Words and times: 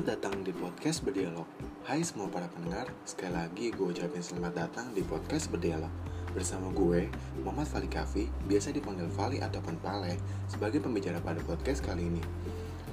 Selamat 0.00 0.16
datang 0.16 0.40
di 0.40 0.52
podcast 0.56 1.04
Berdialog. 1.04 1.44
Hai 1.84 2.00
semua 2.00 2.24
para 2.32 2.48
pendengar, 2.48 2.88
sekali 3.04 3.36
lagi 3.36 3.68
gue 3.68 3.84
ucapin 3.84 4.24
selamat 4.24 4.56
datang 4.56 4.96
di 4.96 5.04
podcast 5.04 5.52
Berdialog. 5.52 5.92
Bersama 6.32 6.72
gue, 6.72 7.12
Muhammad 7.44 7.68
Fali 7.68 7.84
Kafi, 7.84 8.24
biasa 8.48 8.72
dipanggil 8.72 9.12
Fali 9.12 9.44
ataupun 9.44 9.76
Pale 9.84 10.16
Sebagai 10.48 10.80
pembicara 10.80 11.20
pada 11.20 11.44
podcast 11.44 11.84
kali 11.84 12.08
ini. 12.08 12.24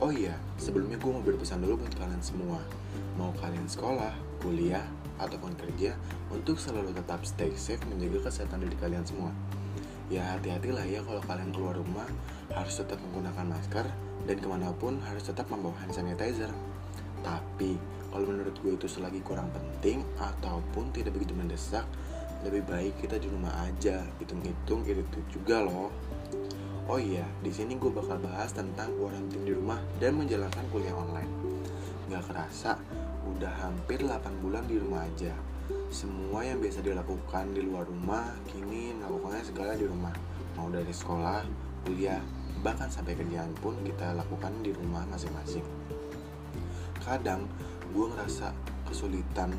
Oh 0.03 0.11
iya, 0.11 0.35
sebelumnya 0.59 0.99
gue 0.99 1.07
mau 1.07 1.23
berpesan 1.23 1.63
dulu 1.63 1.79
buat 1.79 1.95
kalian 1.95 2.19
semua. 2.19 2.59
Mau 3.15 3.31
kalian 3.39 3.71
sekolah, 3.71 4.11
kuliah, 4.43 4.83
ataupun 5.15 5.55
kerja 5.55 5.95
Untuk 6.27 6.59
selalu 6.59 6.91
tetap 6.91 7.23
stay 7.23 7.55
safe 7.55 7.87
menjaga 7.87 8.27
kesehatan 8.27 8.67
diri 8.67 8.75
kalian 8.83 9.07
semua. 9.07 9.31
Ya 10.11 10.35
hati-hatilah 10.35 10.83
ya 10.83 10.99
kalau 11.07 11.23
kalian 11.23 11.55
keluar 11.55 11.79
rumah 11.79 12.11
Harus 12.51 12.83
tetap 12.83 12.99
menggunakan 12.99 13.47
masker 13.47 13.87
dan 14.27 14.43
ke 14.43 14.47
mana 14.49 14.75
pun 14.75 14.99
harus 15.07 15.23
tetap 15.23 15.47
membawa 15.47 15.71
hand 15.79 15.95
sanitizer. 15.95 16.51
Tapi 17.25 17.97
kalau 18.17 18.33
menurut 18.33 18.55
gue 18.63 18.73
itu 18.73 18.87
selagi 18.89 19.21
kurang 19.21 19.51
penting 19.53 20.01
ataupun 20.17 20.89
tidak 20.95 21.13
begitu 21.13 21.37
mendesak, 21.37 21.85
lebih 22.41 22.65
baik 22.65 22.93
kita 23.03 23.19
di 23.21 23.29
rumah 23.29 23.53
aja. 23.61 24.01
Hitung-hitung 24.17 24.81
itu 24.87 25.19
juga 25.29 25.61
loh. 25.61 25.93
Oh 26.87 26.95
iya, 26.95 27.27
di 27.43 27.51
sini 27.51 27.75
gue 27.75 27.91
bakal 27.91 28.15
bahas 28.23 28.55
tentang 28.55 28.95
kuarantin 28.95 29.43
di 29.43 29.51
rumah 29.51 29.77
dan 29.99 30.15
menjalankan 30.15 30.65
kuliah 30.71 30.95
online. 30.95 31.29
Gak 32.07 32.23
kerasa, 32.31 32.79
udah 33.27 33.53
hampir 33.59 33.99
8 33.99 34.39
bulan 34.39 34.63
di 34.65 34.79
rumah 34.79 35.03
aja. 35.03 35.35
Semua 35.91 36.47
yang 36.47 36.63
biasa 36.63 36.79
dilakukan 36.79 37.51
di 37.51 37.61
luar 37.67 37.83
rumah, 37.91 38.31
kini 38.47 38.95
melakukannya 38.95 39.43
segala 39.43 39.75
di 39.75 39.83
rumah. 39.83 40.15
Mau 40.55 40.71
dari 40.71 40.95
sekolah, 40.95 41.43
kuliah, 41.83 42.23
bahkan 42.63 42.87
sampai 42.87 43.19
kerjaan 43.19 43.51
pun 43.59 43.75
kita 43.83 44.15
lakukan 44.15 44.55
di 44.63 44.71
rumah 44.71 45.03
masing-masing 45.11 45.67
kadang 47.07 47.47
gue 47.95 48.05
ngerasa 48.11 48.51
kesulitan 48.83 49.55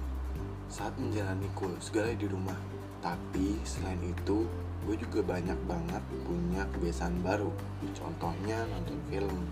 saat 0.68 0.92
menjalani 1.00 1.48
kul 1.56 1.72
segala 1.80 2.12
di 2.12 2.28
rumah. 2.28 2.56
Tapi 3.00 3.56
selain 3.64 4.04
itu 4.04 4.44
gue 4.84 4.96
juga 5.00 5.24
banyak 5.24 5.56
banget 5.64 6.04
punya 6.28 6.68
kebiasaan 6.76 7.24
baru. 7.24 7.48
Contohnya 7.96 8.68
nonton 8.68 9.00
film 9.08 9.48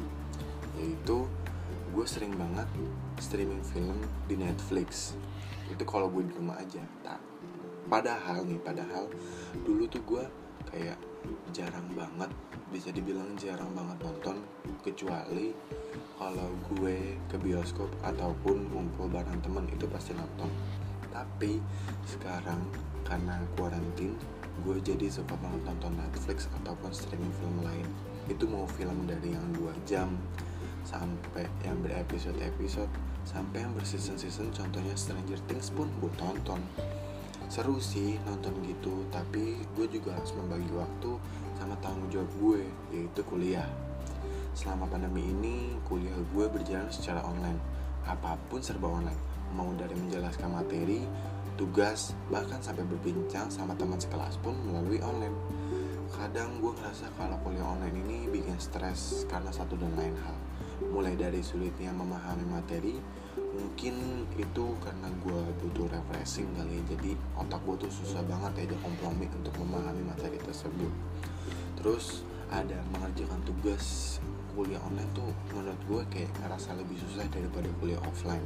yaitu 0.76 1.24
gue 1.96 2.04
sering 2.04 2.36
banget 2.36 2.68
streaming 3.16 3.64
film 3.64 3.96
di 4.28 4.36
Netflix. 4.36 5.16
Itu 5.72 5.88
kalau 5.88 6.12
gue 6.12 6.28
di 6.28 6.36
rumah 6.36 6.60
aja. 6.60 6.84
Tak 7.00 7.36
padahal 7.86 8.42
nih 8.44 8.58
padahal 8.60 9.06
dulu 9.62 9.86
tuh 9.86 10.02
gue 10.02 10.24
kayak 10.70 10.98
jarang 11.50 11.86
banget 11.94 12.30
bisa 12.70 12.90
dibilang 12.90 13.34
jarang 13.38 13.70
banget 13.74 13.98
nonton 14.02 14.36
kecuali 14.82 15.54
kalau 16.18 16.50
gue 16.72 17.18
ke 17.30 17.36
bioskop 17.40 17.88
ataupun 18.02 18.68
ngumpul 18.70 19.06
bareng 19.10 19.40
temen 19.42 19.66
itu 19.70 19.86
pasti 19.88 20.12
nonton. 20.14 20.50
Tapi 21.10 21.58
sekarang 22.04 22.60
karena 23.06 23.40
kuarantin 23.56 24.16
gue 24.64 24.76
jadi 24.82 25.08
suka 25.08 25.36
banget 25.38 25.62
nonton 25.64 25.96
Netflix 25.96 26.48
ataupun 26.62 26.90
streaming 26.92 27.32
film 27.40 27.56
lain. 27.64 27.88
Itu 28.26 28.50
mau 28.50 28.66
film 28.74 29.06
dari 29.06 29.32
yang 29.32 29.46
2 29.54 29.88
jam 29.88 30.10
sampai 30.86 31.50
yang 31.66 31.78
berepisode-episode 31.82 32.90
sampai 33.26 33.66
yang 33.66 33.74
berseason-season 33.74 34.54
contohnya 34.54 34.94
Stranger 34.94 35.38
Things 35.50 35.74
pun 35.74 35.90
gue 35.98 36.10
tonton 36.14 36.62
seru 37.46 37.78
sih 37.78 38.18
nonton 38.26 38.58
gitu 38.66 39.06
tapi 39.14 39.62
gue 39.78 39.86
juga 39.86 40.18
harus 40.18 40.34
membagi 40.34 40.70
waktu 40.74 41.10
sama 41.56 41.74
tanggung 41.78 42.10
jawab 42.10 42.30
gue 42.42 42.62
yaitu 42.92 43.20
kuliah. 43.26 43.66
Selama 44.56 44.88
pandemi 44.88 45.24
ini 45.30 45.78
kuliah 45.86 46.16
gue 46.34 46.46
berjalan 46.48 46.90
secara 46.90 47.22
online. 47.22 47.60
Apa 48.06 48.38
pun 48.50 48.62
serba 48.62 48.90
online. 48.90 49.18
Mau 49.54 49.70
dari 49.78 49.94
menjelaskan 49.94 50.50
materi 50.52 51.02
tugas 51.56 52.12
bahkan 52.28 52.60
sampai 52.60 52.84
berbincang 52.84 53.48
sama 53.48 53.72
teman 53.72 53.96
sekelas 53.96 54.36
pun 54.44 54.52
melalui 54.66 55.00
online. 55.00 55.34
Kadang 56.12 56.60
gue 56.60 56.72
ngerasa 56.72 57.08
kalau 57.16 57.38
kuliah 57.40 57.66
online 57.66 57.96
ini 58.04 58.18
bikin 58.28 58.58
stres 58.60 59.24
karena 59.30 59.48
satu 59.50 59.74
dan 59.78 59.92
lain 59.96 60.16
hal 60.22 60.45
mulai 60.92 61.16
dari 61.16 61.40
sulitnya 61.40 61.92
memahami 61.92 62.46
materi 62.48 62.96
mungkin 63.56 64.24
itu 64.36 64.66
karena 64.84 65.08
gue 65.24 65.40
butuh 65.64 65.88
refreshing 65.88 66.48
kali 66.56 66.80
ya. 66.80 66.82
Jadi 66.96 67.10
otak 67.36 67.60
gue 67.64 67.88
tuh 67.88 67.92
susah 67.92 68.20
banget 68.28 68.68
ya 68.68 68.76
kompromi 68.84 69.28
untuk 69.32 69.54
memahami 69.60 70.04
materi 70.04 70.36
tersebut. 70.40 70.92
Terus 71.80 72.24
ada 72.52 72.78
mengerjakan 72.94 73.42
tugas 73.42 74.16
kuliah 74.54 74.80
online 74.84 75.10
tuh 75.12 75.28
menurut 75.52 75.80
gue 75.84 76.02
kayak 76.08 76.30
ngerasa 76.40 76.72
lebih 76.78 76.96
susah 77.00 77.26
daripada 77.28 77.68
kuliah 77.80 78.00
offline. 78.04 78.44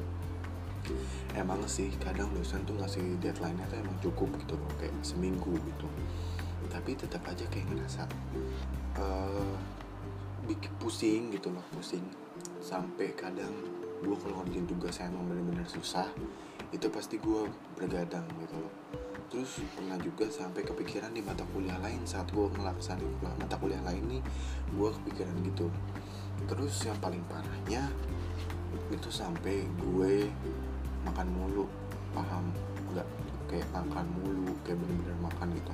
Emang 1.36 1.60
sih 1.68 1.92
kadang 2.00 2.32
dosen 2.34 2.64
tuh 2.66 2.74
ngasih 2.80 3.20
deadline-nya 3.20 3.68
tuh 3.70 3.78
emang 3.78 3.98
cukup 4.00 4.32
gitu 4.40 4.54
loh 4.58 4.72
kayak 4.80 4.94
seminggu 5.04 5.54
gitu. 5.54 5.86
Tapi 6.70 6.96
tetap 6.96 7.22
aja 7.26 7.44
kayak 7.50 7.66
ngerasa 7.70 8.08
uh, 8.98 9.19
pusing 10.76 11.32
gitu 11.32 11.48
loh 11.48 11.64
pusing. 11.72 12.04
Sampai 12.60 13.16
kadang 13.16 13.52
gue 14.00 14.16
kalau 14.16 14.44
ngerjain 14.44 14.64
tugas 14.68 14.96
yang 15.00 15.12
emang 15.12 15.32
bener-bener 15.32 15.68
susah 15.68 16.08
itu 16.70 16.86
pasti 16.92 17.16
gue 17.16 17.48
bergadang 17.76 18.24
gitu 18.40 18.56
loh. 18.60 18.72
Terus 19.30 19.62
pernah 19.72 19.94
juga 20.02 20.26
sampai 20.26 20.66
kepikiran 20.66 21.14
di 21.14 21.22
mata 21.22 21.46
kuliah 21.54 21.78
lain 21.78 22.02
saat 22.02 22.26
gue 22.34 22.46
ngelaksanain 22.50 23.08
mata 23.22 23.56
kuliah 23.56 23.80
lain 23.86 24.02
nih 24.18 24.22
gue 24.74 24.88
kepikiran 25.00 25.36
gitu. 25.46 25.70
Terus 26.50 26.74
yang 26.84 26.98
paling 26.98 27.22
parahnya 27.30 27.88
itu 28.90 29.10
sampai 29.12 29.64
gue 29.64 30.26
makan 31.06 31.28
mulu 31.30 31.64
paham? 32.12 32.50
Nggak 32.90 33.06
kayak 33.46 33.68
makan 33.74 34.06
mulu 34.18 34.54
kayak 34.66 34.78
bener-bener 34.82 35.16
makan 35.22 35.48
gitu. 35.54 35.72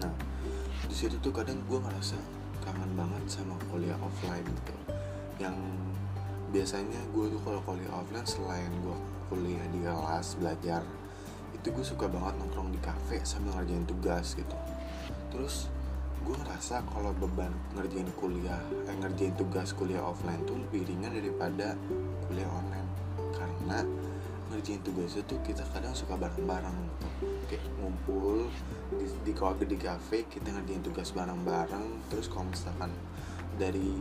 Nah 0.00 0.12
di 0.88 0.94
situ 0.96 1.20
tuh 1.20 1.34
kadang 1.34 1.60
gue 1.68 1.78
ngerasa 1.80 2.16
kangen 2.68 2.92
banget 2.92 3.24
sama 3.32 3.56
kuliah 3.72 3.96
offline 4.04 4.44
gitu. 4.44 4.74
Yang 5.40 5.56
biasanya 6.52 7.00
gue 7.16 7.24
tuh 7.32 7.40
kalau 7.40 7.60
kuliah 7.64 7.92
offline 7.96 8.28
selain 8.28 8.68
gue 8.84 8.96
kuliah 9.32 9.64
di 9.72 9.80
kelas 9.84 10.36
belajar 10.40 10.80
itu 11.56 11.68
gue 11.72 11.84
suka 11.84 12.06
banget 12.08 12.36
nongkrong 12.36 12.70
di 12.72 12.80
cafe 12.84 13.24
sambil 13.24 13.56
ngerjain 13.56 13.88
tugas 13.88 14.36
gitu. 14.36 14.56
Terus 15.32 15.72
gue 16.28 16.36
ngerasa 16.44 16.84
kalau 16.92 17.16
beban 17.16 17.52
ngerjain 17.72 18.08
kuliah 18.20 18.60
eh, 18.84 18.96
ngerjain 19.00 19.32
tugas 19.40 19.72
kuliah 19.72 20.04
offline 20.04 20.44
tuh 20.44 20.60
lebih 20.60 20.84
ringan 20.84 21.16
daripada 21.16 21.72
kuliah 22.28 22.50
online. 22.52 22.88
Karena 23.32 23.80
ngerjain 24.50 24.80
tugas 24.80 25.14
itu 25.16 25.34
kita 25.44 25.64
kadang 25.72 25.92
suka 25.92 26.16
bareng-bareng. 26.16 26.78
Kayak 27.48 27.64
ngumpul 27.80 28.48
di 28.96 29.06
di, 29.24 29.32
di 29.64 29.76
cafe 29.76 30.24
kita 30.28 30.52
ngerjain 30.52 30.82
tugas 30.84 31.12
bareng-bareng. 31.12 32.08
Terus 32.08 32.26
kalau 32.32 32.48
misalkan 32.48 32.90
dari 33.56 33.96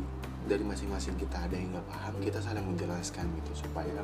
dari 0.47 0.63
masing-masing 0.63 1.19
kita 1.19 1.43
ada 1.43 1.55
yang 1.59 1.75
nggak 1.75 1.87
paham 1.91 2.13
kita 2.23 2.39
saling 2.39 2.63
menjelaskan 2.63 3.27
gitu 3.43 3.67
supaya 3.67 4.01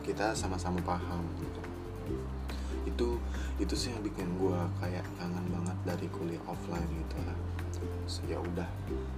kita 0.00 0.32
sama-sama 0.32 0.80
paham 0.80 1.22
gitu. 1.40 1.62
Itu 2.88 3.08
itu 3.60 3.74
sih 3.76 3.94
yang 3.94 4.02
bikin 4.02 4.26
gue 4.40 4.58
kayak 4.80 5.04
kangen 5.20 5.46
banget 5.52 5.76
dari 5.86 6.06
kuliah 6.10 6.42
offline 6.48 6.88
gitu 6.88 7.16
lah 7.22 7.36
ya 8.26 8.38
udah. 8.38 8.68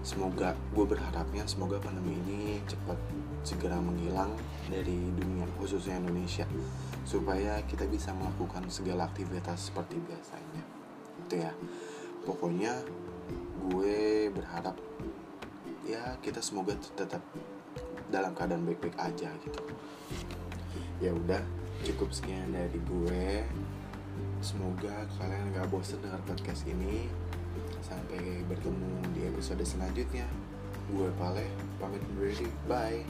Semoga 0.05 0.53
gue 0.77 0.85
berharapnya 0.85 1.49
semoga 1.49 1.81
pandemi 1.81 2.17
ini 2.27 2.61
cepat 2.69 2.97
segera 3.45 3.81
menghilang 3.81 4.37
dari 4.69 5.13
dunia 5.17 5.49
khususnya 5.57 6.01
Indonesia 6.01 6.45
supaya 7.05 7.61
kita 7.69 7.85
bisa 7.89 8.13
melakukan 8.17 8.69
segala 8.69 9.09
aktivitas 9.09 9.73
seperti 9.73 10.01
biasanya. 10.05 10.63
Itu 11.25 11.35
ya. 11.41 11.53
Pokoknya 12.25 12.73
gue 13.69 14.29
berharap 14.33 14.77
ya 15.85 16.17
kita 16.25 16.41
semoga 16.41 16.73
tetap 16.97 17.21
dalam 18.09 18.33
keadaan 18.33 18.65
baik-baik 18.65 18.97
aja 18.97 19.29
gitu. 19.45 19.61
Ya 21.01 21.13
udah 21.13 21.43
cukup 21.85 22.13
sekian 22.13 22.53
dari 22.53 22.81
gue. 22.81 23.45
Semoga 24.45 25.09
kalian 25.17 25.57
gak 25.57 25.73
bosan 25.73 26.05
dengar 26.05 26.21
podcast 26.29 26.69
ini 26.69 27.09
sampai 27.85 28.41
bertemu 28.49 29.13
di 29.13 29.29
episode 29.29 29.61
selanjutnya. 29.61 30.25
Gue 30.89 31.13
Pale 31.21 31.45
pamit 31.77 32.01
undur 32.13 32.33
diri. 32.33 32.49
Bye 32.65 33.05